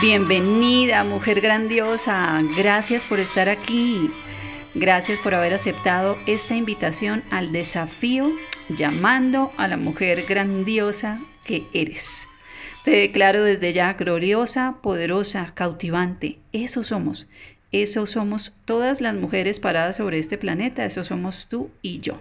[0.00, 2.40] Bienvenida, mujer grandiosa.
[2.56, 4.10] Gracias por estar aquí.
[4.74, 8.30] Gracias por haber aceptado esta invitación al desafío
[8.68, 12.26] llamando a la mujer grandiosa que eres.
[12.84, 16.38] Te declaro desde ya gloriosa, poderosa, cautivante.
[16.52, 17.28] Eso somos.
[17.70, 20.84] Eso somos todas las mujeres paradas sobre este planeta.
[20.84, 22.20] Eso somos tú y yo.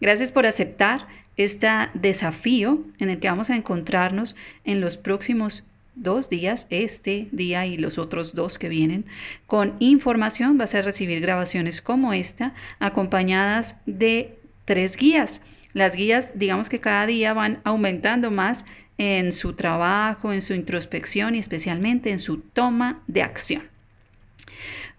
[0.00, 5.64] Gracias por aceptar este desafío en el que vamos a encontrarnos en los próximos
[5.96, 9.06] dos días, este día y los otros dos que vienen,
[9.46, 10.58] con información.
[10.58, 15.40] Vas a recibir grabaciones como esta, acompañadas de tres guías.
[15.72, 18.64] Las guías, digamos que cada día van aumentando más
[18.98, 23.62] en su trabajo, en su introspección y especialmente en su toma de acción.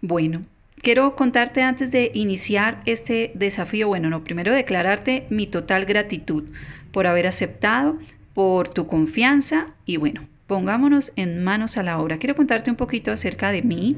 [0.02, 0.42] Bueno,
[0.82, 6.44] quiero contarte antes de iniciar este desafío, bueno, no, primero declararte mi total gratitud
[6.92, 7.98] por haber aceptado,
[8.34, 12.18] por tu confianza y bueno, pongámonos en manos a la obra.
[12.18, 13.98] Quiero contarte un poquito acerca de mí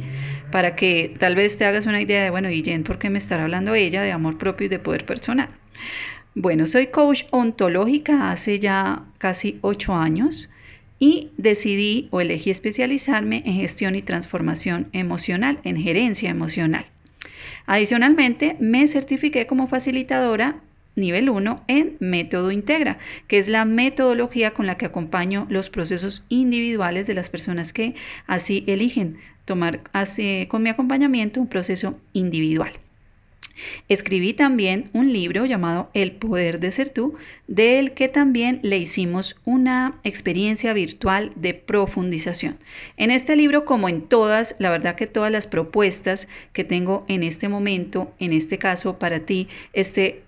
[0.52, 3.18] para que tal vez te hagas una idea de, bueno, y Jen, ¿por qué me
[3.18, 5.50] estará hablando ella de amor propio y de poder personal?
[6.36, 10.50] Bueno, soy coach ontológica hace ya casi ocho años
[11.00, 16.86] y decidí o elegí especializarme en gestión y transformación emocional, en gerencia emocional.
[17.66, 20.62] Adicionalmente, me certifiqué como facilitadora
[20.98, 26.26] nivel 1 en Método Integra, que es la metodología con la que acompaño los procesos
[26.28, 27.96] individuales de las personas que
[28.26, 29.80] así eligen tomar
[30.50, 32.74] con mi acompañamiento un proceso individual.
[33.88, 37.16] Escribí también un libro llamado El poder de ser tú,
[37.48, 42.58] del que también le hicimos una experiencia virtual de profundización.
[42.98, 47.24] En este libro, como en todas, la verdad que todas las propuestas que tengo en
[47.24, 50.24] este momento, en este caso para ti, este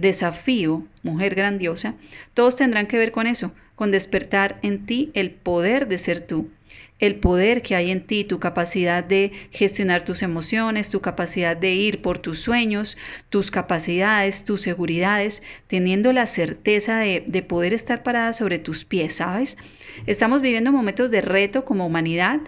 [0.00, 1.94] desafío, mujer grandiosa,
[2.34, 6.50] todos tendrán que ver con eso, con despertar en ti el poder de ser tú,
[6.98, 11.74] el poder que hay en ti, tu capacidad de gestionar tus emociones, tu capacidad de
[11.74, 12.98] ir por tus sueños,
[13.30, 19.14] tus capacidades, tus seguridades, teniendo la certeza de, de poder estar parada sobre tus pies,
[19.14, 19.56] ¿sabes?
[20.06, 22.40] Estamos viviendo momentos de reto como humanidad,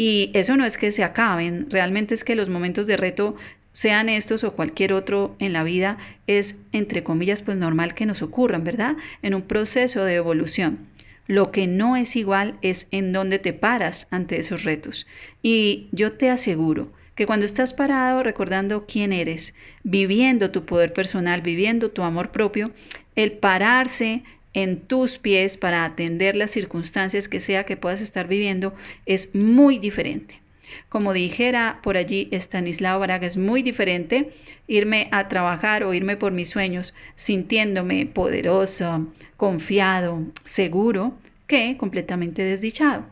[0.00, 3.34] y eso no es que se acaben, realmente es que los momentos de reto
[3.78, 8.22] sean estos o cualquier otro en la vida, es, entre comillas, pues normal que nos
[8.22, 8.96] ocurran, ¿verdad?
[9.22, 10.80] En un proceso de evolución.
[11.28, 15.06] Lo que no es igual es en dónde te paras ante esos retos.
[15.44, 21.40] Y yo te aseguro que cuando estás parado recordando quién eres, viviendo tu poder personal,
[21.40, 22.72] viviendo tu amor propio,
[23.14, 24.24] el pararse
[24.54, 28.74] en tus pies para atender las circunstancias que sea que puedas estar viviendo
[29.06, 30.40] es muy diferente.
[30.88, 34.30] Como dijera por allí Stanislao Braga, es muy diferente
[34.66, 39.06] irme a trabajar o irme por mis sueños sintiéndome poderoso,
[39.36, 41.14] confiado, seguro,
[41.46, 43.04] que completamente desdichado.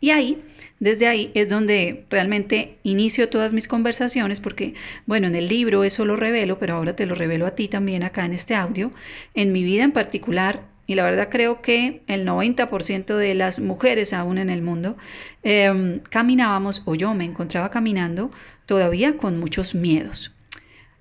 [0.00, 0.42] Y ahí,
[0.80, 4.74] desde ahí es donde realmente inicio todas mis conversaciones, porque,
[5.06, 8.02] bueno, en el libro eso lo revelo, pero ahora te lo revelo a ti también
[8.02, 8.90] acá en este audio.
[9.34, 14.12] En mi vida en particular, y la verdad creo que el 90% de las mujeres
[14.12, 14.98] aún en el mundo
[15.42, 18.30] em, caminábamos, o yo me encontraba caminando,
[18.66, 20.34] todavía con muchos miedos.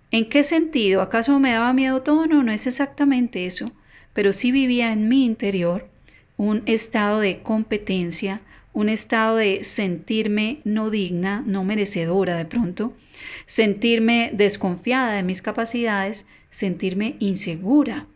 [0.09, 1.01] ¿En qué sentido?
[1.01, 2.25] ¿Acaso me daba miedo todo?
[2.25, 3.73] No, no es exactamente eso,
[4.13, 5.89] pero sí vivía en mi interior
[6.37, 8.39] un estado de competencia,
[8.71, 12.93] un estado de sentirme no digna, no merecedora de pronto,
[13.45, 18.07] sentirme desconfiada de mis capacidades, sentirme insegura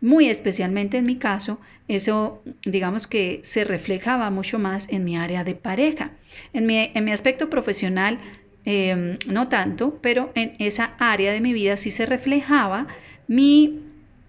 [0.00, 5.44] muy especialmente en mi caso, eso digamos que se reflejaba mucho más en mi área
[5.44, 6.12] de pareja.
[6.52, 8.18] En mi, en mi aspecto profesional,
[8.64, 12.86] em, no tanto, pero en esa área de mi vida sí se reflejaba
[13.28, 13.80] mi,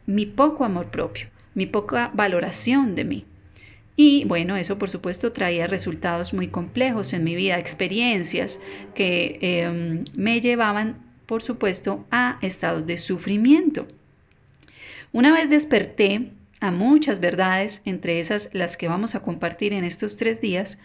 [0.07, 3.25] mi poco amor propio, mi poca valoración de mí.
[3.95, 8.59] Y bueno, eso por supuesto traía resultados muy complejos en mi vida, experiencias
[8.95, 10.97] que em, me llevaban,
[11.27, 13.87] por supuesto, a estados de sufrimiento.
[15.13, 16.29] Una vez desperté
[16.61, 20.77] a muchas verdades, entre esas las que vamos a compartir en estos tres días,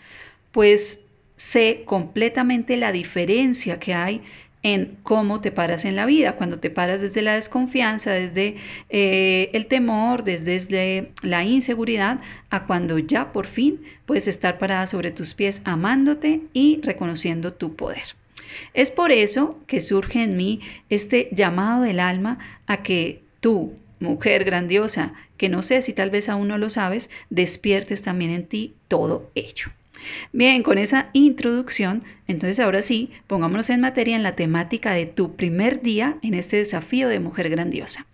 [0.51, 1.01] pues
[1.37, 4.23] sé completamente la diferencia que hay
[4.63, 8.57] en cómo te paras en la vida, cuando te paras desde la desconfianza, desde
[8.89, 12.21] eh, el temor, desde, desde, la inseguridad,
[12.51, 17.77] a cuando ya por fin puedes estar parada sobre tus pies amándote y reconociendo tu
[17.77, 18.03] poder.
[18.75, 24.45] Es por eso que surge en mí este llamado del alma a que tú, mujer
[24.45, 28.75] grandiosa, que no sé si tal vez aún no lo sabes, despiertes también en ti
[28.89, 29.69] todo ello.
[30.33, 35.37] Bien, con esa introducción, entonces ahora sí, pongámonos en materia en la temática de tu
[35.37, 38.07] primer día en este desafío de mujer grandiosa.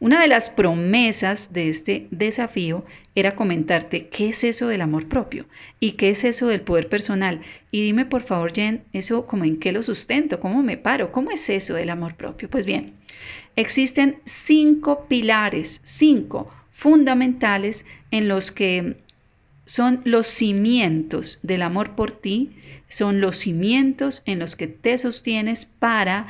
[0.00, 2.84] Una de las promesas de este desafío
[3.14, 5.46] era comentarte qué es eso del amor propio
[5.80, 7.40] y qué es eso del poder personal.
[7.70, 11.30] Y dime por favor, Jen, eso como en qué lo sustento, cómo me paro, cómo
[11.30, 12.50] es eso del amor propio.
[12.50, 12.94] Pues bien,
[13.56, 18.96] existen cinco pilares, cinco fundamentales en los que
[19.66, 22.50] son los cimientos del amor por ti,
[22.88, 26.26] son los cimientos en los que te sostienes para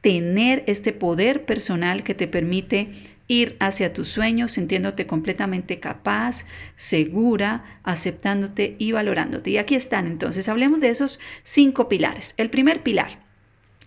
[0.00, 2.90] tener este poder personal que te permite
[3.28, 6.44] ir hacia tus sueños sintiéndote completamente capaz,
[6.76, 9.50] segura, aceptándote y valorándote.
[9.50, 12.34] Y aquí están entonces, hablemos de esos cinco pilares.
[12.36, 13.18] El primer pilar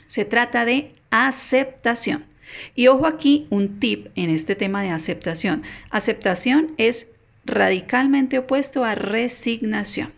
[0.06, 2.26] se trata de aceptación.
[2.76, 5.64] Y ojo aquí un tip en este tema de aceptación.
[5.90, 7.08] Aceptación es
[7.46, 10.14] radicalmente opuesto a resignación.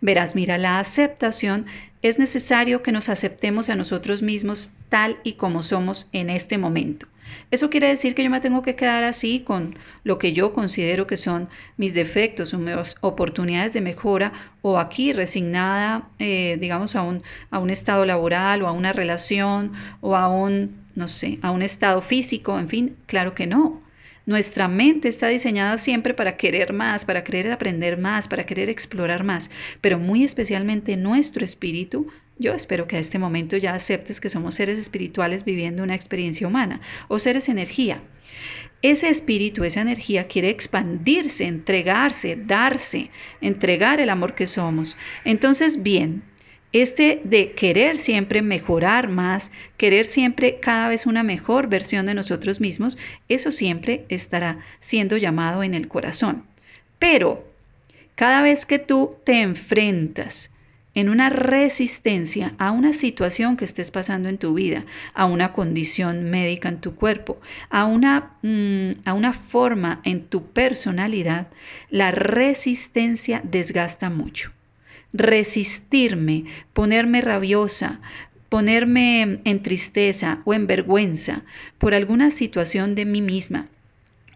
[0.00, 1.66] Verás, mira, la aceptación
[2.02, 7.06] es necesario que nos aceptemos a nosotros mismos tal y como somos en este momento.
[7.50, 11.06] Eso quiere decir que yo me tengo que quedar así con lo que yo considero
[11.06, 14.32] que son mis defectos o mis oportunidades de mejora
[14.62, 19.72] o aquí resignada, eh, digamos, a un, a un estado laboral o a una relación
[20.00, 23.82] o a un, no sé, a un estado físico, en fin, claro que no.
[24.26, 29.24] Nuestra mente está diseñada siempre para querer más, para querer aprender más, para querer explorar
[29.24, 29.50] más,
[29.80, 32.06] pero muy especialmente nuestro espíritu.
[32.38, 36.46] Yo espero que a este momento ya aceptes que somos seres espirituales viviendo una experiencia
[36.46, 38.02] humana o seres energía.
[38.82, 43.10] Ese espíritu, esa energía quiere expandirse, entregarse, darse,
[43.40, 44.96] entregar el amor que somos.
[45.24, 46.22] Entonces, bien,
[46.72, 52.60] este de querer siempre mejorar más, querer siempre cada vez una mejor versión de nosotros
[52.60, 52.96] mismos,
[53.28, 56.44] eso siempre estará siendo llamado en el corazón.
[56.98, 57.44] Pero
[58.14, 60.50] cada vez que tú te enfrentas
[60.94, 64.84] en una resistencia a una situación que estés pasando en tu vida,
[65.14, 70.46] a una condición médica en tu cuerpo, a una, mm, a una forma en tu
[70.46, 71.48] personalidad,
[71.90, 74.52] la resistencia desgasta mucho
[75.12, 78.00] resistirme, ponerme rabiosa,
[78.48, 81.42] ponerme en tristeza o en vergüenza
[81.78, 83.68] por alguna situación de mí misma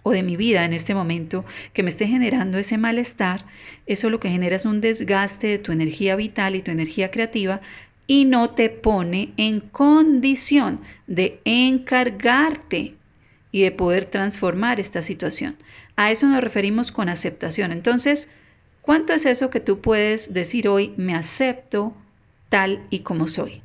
[0.03, 3.44] o de mi vida en este momento que me esté generando ese malestar,
[3.87, 7.61] eso lo que genera es un desgaste de tu energía vital y tu energía creativa
[8.06, 12.94] y no te pone en condición de encargarte
[13.50, 15.56] y de poder transformar esta situación.
[15.97, 17.73] A eso nos referimos con aceptación.
[17.73, 18.29] Entonces,
[18.84, 21.94] ¿Cuánto es eso que tú puedes decir hoy, me acepto
[22.50, 23.62] tal y como soy?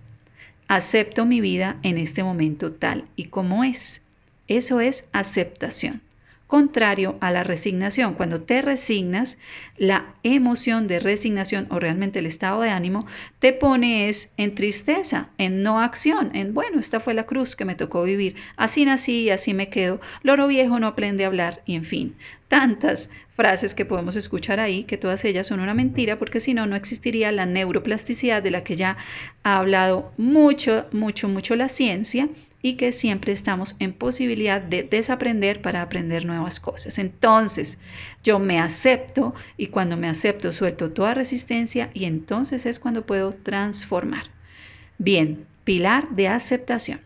[0.70, 4.02] Acepto mi vida en este momento tal y como es.
[4.48, 6.02] Eso es aceptación
[6.50, 8.16] contrario a la resignación.
[8.16, 9.38] Cuando te resignas,
[9.78, 13.06] la emoción de resignación o realmente el estado de ánimo
[13.38, 17.76] te pones en tristeza, en no acción, en bueno, esta fue la cruz que me
[17.76, 21.76] tocó vivir, así nací y así me quedo, loro viejo no aprende a hablar y
[21.76, 22.16] en fin,
[22.48, 26.66] tantas frases que podemos escuchar ahí, que todas ellas son una mentira, porque si no,
[26.66, 28.98] no existiría la neuroplasticidad de la que ya
[29.44, 32.28] ha hablado mucho, mucho, mucho la ciencia
[32.62, 37.00] y que siempre estamos en posibilidad de desaprender para aprender nuevas cosas.
[37.00, 37.78] Entonces,
[38.24, 43.34] yo me acepto y cuando me acepto suelto toda resistencia y entonces es cuando puedo
[43.34, 44.26] transformar.
[44.98, 47.02] Bien, pilar de aceptación.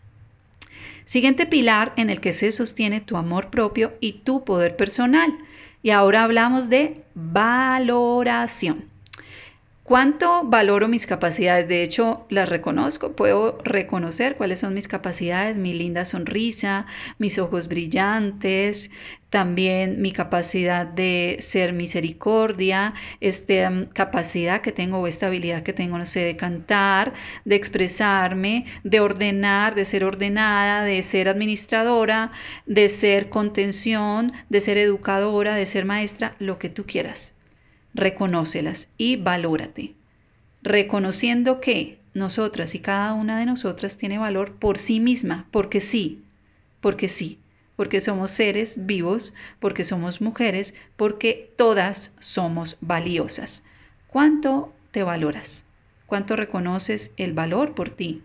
[1.06, 5.38] Siguiente pilar en el que se sostiene tu amor propio y tu poder personal.
[5.84, 8.93] Y ahora hablamos de valoración.
[9.84, 11.68] ¿Cuánto valoro mis capacidades?
[11.68, 16.86] De hecho, las reconozco, puedo reconocer cuáles son mis capacidades, mi linda sonrisa,
[17.18, 18.92] mis ojos brillantes,
[19.30, 25.74] también mi capacidad de ser misericordia, esta mm, capacidad que tengo o esta habilidad que
[25.74, 27.14] tengo, no sé, de cantar,
[27.44, 32.32] de expresarme, de ordenar, de ser ordenada, de ser administradora,
[32.66, 37.34] de ser contención, de ser educadora, de ser maestra, lo que tú quieras
[37.94, 39.94] reconócelas y valórate,
[40.62, 46.22] reconociendo que nosotras y cada una de nosotras tiene valor por sí misma, porque sí,
[46.82, 47.40] porque sí,
[47.76, 53.64] porque somos seres vivos, porque somos mujeres, porque todas somos valiosas.
[54.08, 55.66] ¿Cuánto te valoras?
[56.06, 58.22] ¿Cuánto reconoces el valor por ti?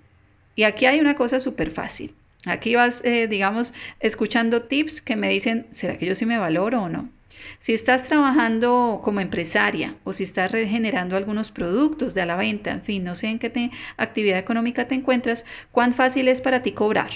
[0.54, 2.14] Y aquí hay una cosa súper fácil.
[2.44, 6.82] Aquí vas, eh, digamos, escuchando tips que me dicen, ¿será que yo sí me valoro
[6.82, 7.08] o no?
[7.58, 12.70] Si estás trabajando como empresaria o si estás generando algunos productos de a la venta,
[12.70, 16.72] en fin, no sé en qué actividad económica te encuentras, cuán fácil es para ti
[16.72, 17.10] cobrar.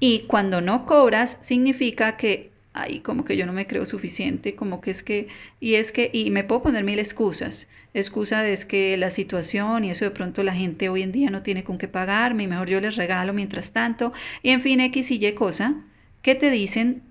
[0.00, 4.80] Y cuando no cobras, significa que ay, como que yo no me creo suficiente, como
[4.80, 5.28] que es que,
[5.60, 7.68] y es que, y me puedo poner mil excusas.
[7.94, 11.30] Excusa de es que la situación y eso de pronto la gente hoy en día
[11.30, 14.12] no tiene con qué pagarme y mejor yo les regalo mientras tanto,
[14.42, 15.74] y en fin, X y Y cosa
[16.22, 17.02] que te dicen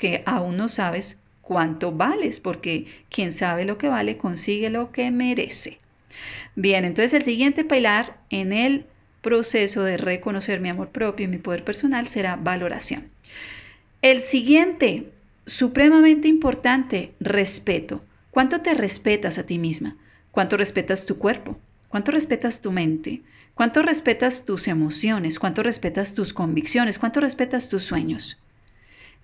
[0.00, 5.10] que aún no sabes cuánto vales, porque quien sabe lo que vale consigue lo que
[5.10, 5.78] merece.
[6.56, 8.86] Bien, entonces el siguiente pilar en el
[9.20, 13.08] proceso de reconocer mi amor propio y mi poder personal será valoración.
[14.00, 15.10] El siguiente,
[15.44, 18.02] supremamente importante, respeto.
[18.30, 19.96] ¿Cuánto te respetas a ti misma?
[20.30, 21.58] ¿Cuánto respetas tu cuerpo?
[21.88, 23.20] ¿Cuánto respetas tu mente?
[23.52, 25.38] ¿Cuánto respetas tus emociones?
[25.38, 26.98] ¿Cuánto respetas tus convicciones?
[26.98, 28.38] ¿Cuánto respetas tus sueños?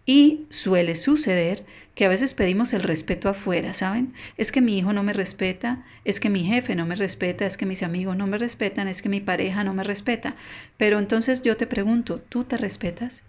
[0.06, 4.14] Y suele suceder que a veces pedimos el respeto afuera, ¿saben?
[4.36, 7.56] Es que mi hijo no me respeta, es que mi jefe no me respeta, es
[7.56, 10.36] que mis amigos no me respetan, es que mi pareja no me respeta.
[10.76, 13.24] Pero entonces yo te pregunto, ¿tú te respetas?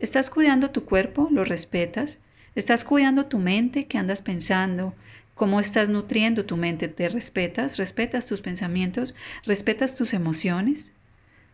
[0.00, 1.28] ¿Estás cuidando tu cuerpo?
[1.30, 2.18] ¿Lo respetas?
[2.56, 3.86] ¿Estás cuidando tu mente?
[3.86, 4.94] ¿Qué andas pensando?
[5.36, 6.88] ¿Cómo estás nutriendo tu mente?
[6.88, 7.76] ¿Te respetas?
[7.76, 9.14] ¿Respetas tus pensamientos?
[9.44, 10.92] ¿Respetas tus emociones?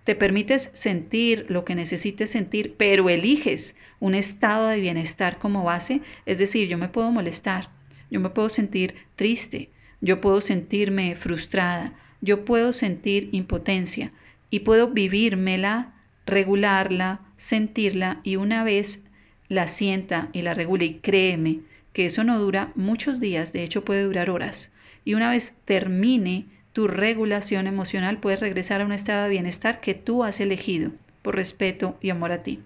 [0.06, 6.00] Te permites sentir lo que necesites sentir, pero eliges un estado de bienestar como base.
[6.26, 7.70] Es decir, yo me puedo molestar,
[8.08, 9.68] yo me puedo sentir triste,
[10.00, 14.12] yo puedo sentirme frustrada, yo puedo sentir impotencia
[14.48, 19.02] y puedo vivírmela, regularla, sentirla y una vez
[19.48, 23.84] la sienta y la regule y créeme que eso no dura muchos días, de hecho
[23.84, 24.70] puede durar horas.
[25.04, 29.94] Y una vez termine tu regulación emocional, puedes regresar a un estado de bienestar que
[29.94, 30.90] tú has elegido
[31.22, 32.60] por respeto y amor a ti.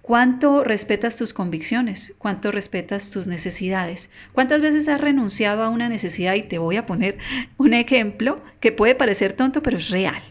[0.00, 2.14] ¿Cuánto respetas tus convicciones?
[2.16, 4.08] ¿Cuánto respetas tus necesidades?
[4.32, 6.32] ¿Cuántas veces has renunciado a una necesidad?
[6.32, 7.18] Y te voy a poner
[7.58, 10.22] un ejemplo que puede parecer tonto, pero es real.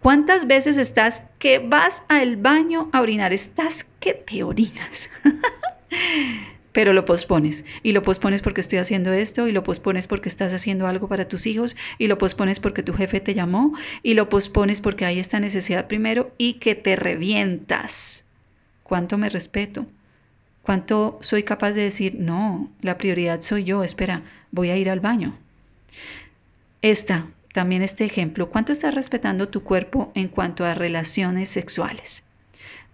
[0.00, 3.34] ¿Cuántas veces estás que vas al baño a orinar?
[3.34, 5.10] Estás que te orinas.
[6.74, 7.64] pero lo pospones.
[7.84, 11.28] Y lo pospones porque estoy haciendo esto, y lo pospones porque estás haciendo algo para
[11.28, 15.20] tus hijos, y lo pospones porque tu jefe te llamó, y lo pospones porque hay
[15.20, 18.24] esta necesidad primero y que te revientas.
[18.82, 19.86] ¿Cuánto me respeto?
[20.62, 24.98] ¿Cuánto soy capaz de decir, no, la prioridad soy yo, espera, voy a ir al
[24.98, 25.36] baño?
[26.82, 32.24] Esta, también este ejemplo, ¿cuánto estás respetando tu cuerpo en cuanto a relaciones sexuales?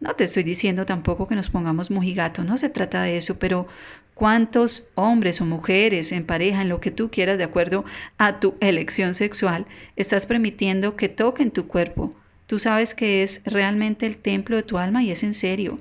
[0.00, 3.69] No te estoy diciendo tampoco que nos pongamos mojigato, no se trata de eso, pero
[4.14, 7.85] cuántos hombres o mujeres en pareja, en lo que tú quieras, de acuerdo
[8.16, 9.66] a tu elección sexual,
[9.97, 12.14] estás permitiendo que toquen tu cuerpo.
[12.47, 15.78] Tú sabes que es realmente el templo de tu alma y es en serio.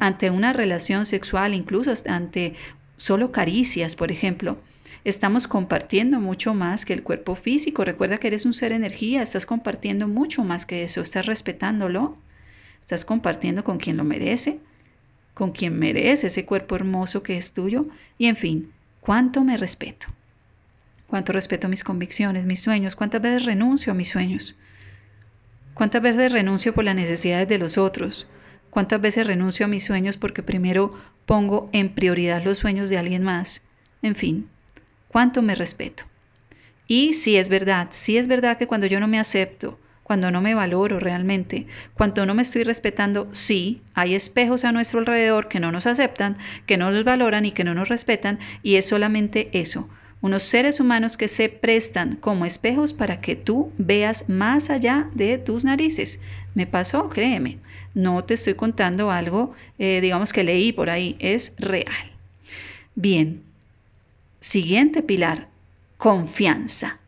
[0.00, 2.54] ante una relación sexual, incluso ante
[2.96, 4.58] solo caricias, por ejemplo,
[5.04, 7.84] estamos compartiendo mucho más que el cuerpo físico.
[7.84, 12.16] Recuerda que eres un ser energía, estás compartiendo mucho más que eso, estás respetándolo.
[12.88, 14.60] Estás compartiendo con quien lo merece,
[15.34, 17.84] con quien merece ese cuerpo hermoso que es tuyo.
[18.16, 20.06] Y en fin, ¿cuánto me respeto?
[21.06, 22.96] ¿Cuánto respeto mis convicciones, mis sueños?
[22.96, 24.54] ¿Cuántas veces renuncio a mis sueños?
[25.74, 28.26] ¿Cuántas veces renuncio por las necesidades de los otros?
[28.70, 33.22] ¿Cuántas veces renuncio a mis sueños porque primero pongo en prioridad los sueños de alguien
[33.22, 33.60] más?
[34.00, 34.48] En fin,
[35.08, 36.04] ¿cuánto me respeto?
[36.86, 40.40] Y si es verdad, si es verdad que cuando yo no me acepto, cuando no
[40.40, 45.60] me valoro realmente, cuando no me estoy respetando, sí, hay espejos a nuestro alrededor que
[45.60, 49.50] no nos aceptan, que no nos valoran y que no nos respetan, y es solamente
[49.52, 49.86] eso,
[50.22, 55.36] unos seres humanos que se prestan como espejos para que tú veas más allá de
[55.36, 56.20] tus narices.
[56.54, 57.58] Me pasó, créeme,
[57.92, 62.12] no te estoy contando algo, eh, digamos que leí por ahí, es real.
[62.94, 63.42] Bien,
[64.40, 65.48] siguiente pilar,
[65.98, 66.98] confianza.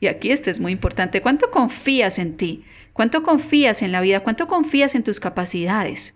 [0.00, 1.20] Y aquí este es muy importante.
[1.20, 2.64] ¿Cuánto confías en ti?
[2.92, 4.20] ¿Cuánto confías en la vida?
[4.20, 6.14] ¿Cuánto confías en tus capacidades?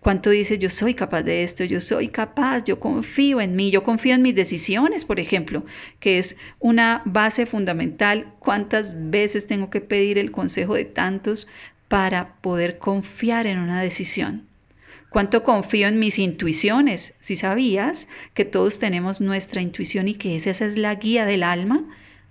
[0.00, 1.64] ¿Cuánto dices yo soy capaz de esto?
[1.64, 5.64] Yo soy capaz, yo confío en mí, yo confío en mis decisiones, por ejemplo,
[5.98, 8.32] que es una base fundamental.
[8.38, 11.48] ¿Cuántas veces tengo que pedir el consejo de tantos
[11.88, 14.46] para poder confiar en una decisión?
[15.10, 17.14] ¿Cuánto confío en mis intuiciones?
[17.18, 21.84] Si sabías que todos tenemos nuestra intuición y que esa es la guía del alma,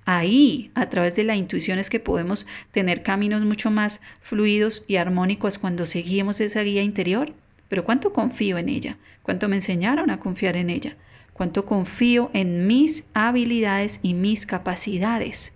[0.10, 4.96] Ahí, a través de la intuición, es que podemos tener caminos mucho más fluidos y
[4.96, 7.34] armónicos cuando seguimos esa guía interior.
[7.68, 8.96] Pero ¿cuánto confío en ella?
[9.22, 10.96] ¿Cuánto me enseñaron a confiar en ella?
[11.34, 15.52] ¿Cuánto confío en mis habilidades y mis capacidades?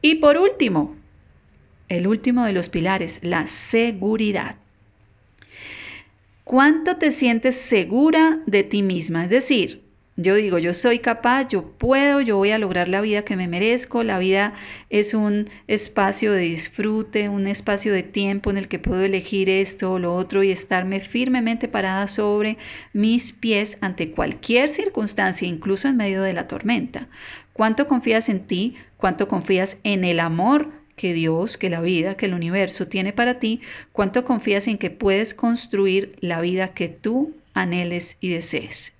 [0.00, 0.94] Y por último,
[1.88, 4.54] el último de los pilares, la seguridad.
[6.44, 9.24] ¿Cuánto te sientes segura de ti misma?
[9.24, 9.83] Es decir,
[10.16, 13.48] yo digo, yo soy capaz, yo puedo, yo voy a lograr la vida que me
[13.48, 14.04] merezco.
[14.04, 14.54] La vida
[14.88, 19.92] es un espacio de disfrute, un espacio de tiempo en el que puedo elegir esto
[19.92, 22.58] o lo otro y estarme firmemente parada sobre
[22.92, 27.08] mis pies ante cualquier circunstancia, incluso en medio de la tormenta.
[27.52, 28.76] ¿Cuánto confías en ti?
[28.96, 33.40] ¿Cuánto confías en el amor que Dios, que la vida, que el universo tiene para
[33.40, 38.93] ti, cuánto confías en que puedes construir la vida que tú anheles y desees.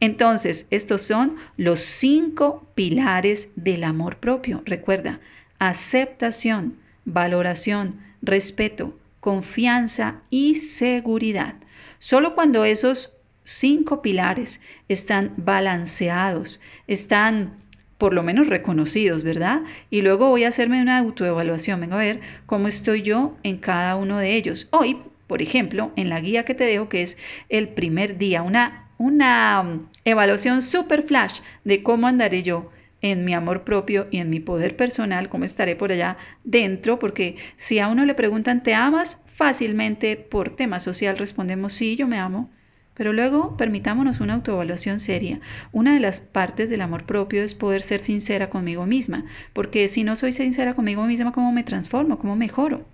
[0.00, 4.62] Entonces, estos son los cinco pilares del amor propio.
[4.66, 5.20] Recuerda,
[5.58, 11.54] aceptación, valoración, respeto, confianza y seguridad.
[11.98, 13.12] Solo cuando esos
[13.44, 17.64] cinco pilares están balanceados, están
[17.98, 19.62] por lo menos reconocidos, ¿verdad?
[19.90, 23.96] Y luego voy a hacerme una autoevaluación, vengo a ver cómo estoy yo en cada
[23.96, 24.68] uno de ellos.
[24.70, 27.16] Hoy, por ejemplo, en la guía que te dejo, que es
[27.48, 32.70] el primer día, una, una um, evaluación super flash de cómo andaré yo
[33.00, 37.36] en mi amor propio y en mi poder personal, cómo estaré por allá dentro, porque
[37.56, 39.18] si a uno le preguntan, ¿te amas?
[39.26, 42.50] Fácilmente por tema social respondemos, sí, yo me amo.
[42.94, 45.40] Pero luego permitámonos una autoevaluación seria.
[45.72, 50.04] Una de las partes del amor propio es poder ser sincera conmigo misma, porque si
[50.04, 52.18] no soy sincera conmigo misma, ¿cómo me transformo?
[52.18, 52.86] ¿Cómo mejoro?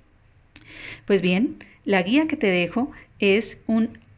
[1.05, 3.61] Pues bien, la guía que te dejo es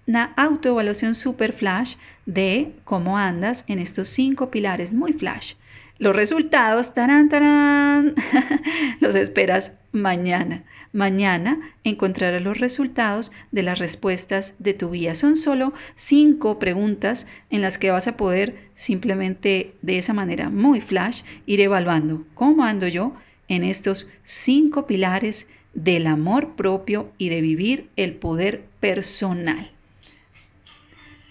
[0.07, 5.55] una autoevaluación super flash de cómo andas en estos cinco pilares, muy flash.
[5.99, 8.15] Los resultados, tarán, tarán,
[9.01, 10.65] los esperas mañana.
[10.93, 15.15] Mañana encontrarás los resultados de las respuestas de tu guía.
[15.15, 20.81] Son solo cinco preguntas en las que vas a poder simplemente de esa manera muy
[20.81, 23.15] flash ir evaluando cómo ando yo
[23.49, 29.71] en estos cinco pilares del amor propio y de vivir el poder personal.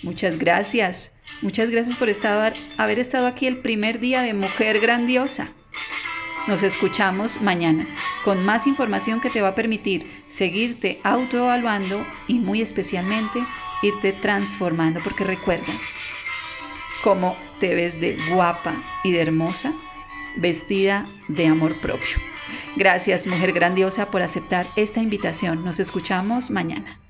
[0.04, 1.12] Muchas gracias.
[1.42, 5.50] Muchas gracias por estar, haber estado aquí el primer día de Mujer Grandiosa.
[6.48, 7.86] Nos escuchamos mañana
[8.26, 13.44] con más información que te va a permitir seguirte autoevaluando y muy especialmente
[13.84, 15.02] irte transformando.
[15.04, 15.72] Porque recuerda,
[17.04, 19.74] cómo te ves de guapa y de hermosa,
[20.38, 22.18] vestida de amor propio.
[22.76, 25.64] Gracias, mujer grandiosa, por aceptar esta invitación.
[25.64, 27.01] Nos escuchamos mañana.